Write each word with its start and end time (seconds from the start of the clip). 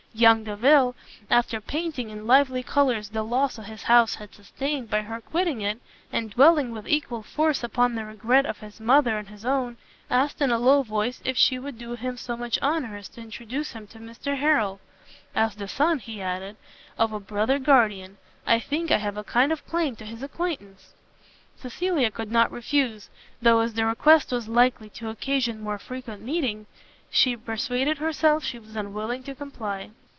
Young 0.13 0.43
Delvile, 0.43 0.93
after 1.29 1.61
painting 1.61 2.09
in 2.09 2.27
lively 2.27 2.63
colours 2.63 3.09
the 3.09 3.23
loss 3.23 3.55
his 3.55 3.83
house 3.83 4.15
had 4.15 4.35
sustained 4.35 4.89
by 4.89 5.03
her 5.03 5.21
quitting 5.21 5.61
it, 5.61 5.79
and 6.11 6.29
dwelling 6.31 6.71
with 6.73 6.85
equal 6.85 7.23
force 7.23 7.63
upon 7.63 7.95
the 7.95 8.03
regret 8.03 8.45
of 8.45 8.59
his 8.59 8.81
mother 8.81 9.17
and 9.17 9.29
his 9.29 9.45
own, 9.45 9.77
asked 10.09 10.41
in 10.41 10.51
a 10.51 10.59
low 10.59 10.83
voice 10.83 11.21
if 11.23 11.37
she 11.37 11.57
would 11.57 11.77
do 11.77 11.95
him 11.95 12.17
so 12.17 12.35
much 12.35 12.59
honour 12.61 12.97
as 12.97 13.07
to 13.07 13.21
introduce 13.21 13.71
him 13.71 13.87
to 13.87 13.99
Mr 13.99 14.35
Harrel; 14.37 14.81
"As 15.33 15.55
the 15.55 15.69
son," 15.69 16.01
added 16.09 16.57
he, 16.57 16.93
"of 17.01 17.13
a 17.13 17.19
brother 17.21 17.57
guardian, 17.57 18.17
I 18.45 18.59
think 18.59 18.91
I 18.91 18.97
have 18.97 19.15
a 19.15 19.23
kind 19.23 19.53
of 19.53 19.65
claim 19.65 19.95
to 19.95 20.05
his 20.05 20.21
acquaintance." 20.21 20.93
Cecilia 21.55 22.11
could 22.11 22.33
not 22.33 22.51
refuse, 22.51 23.09
though 23.41 23.61
as 23.61 23.75
the 23.75 23.85
request 23.85 24.33
was 24.33 24.49
likely 24.49 24.89
to 24.89 25.07
occasion 25.07 25.61
more 25.63 25.79
frequent 25.79 26.21
meetings, 26.21 26.67
she 27.09 27.35
persuaded 27.35 27.97
herself 27.97 28.43
she 28.43 28.59
was 28.59 28.75
unwilling 28.75 29.23
to 29.23 29.33
comply. 29.35 29.91